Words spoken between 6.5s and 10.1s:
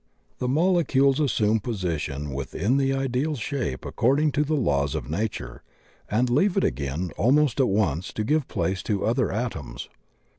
it again almost at once to give place to other atoms.